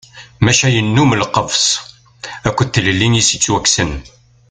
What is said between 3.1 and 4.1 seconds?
i as-yettwakksen.